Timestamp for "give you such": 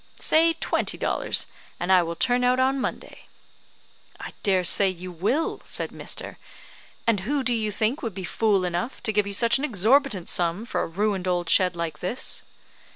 9.13-9.59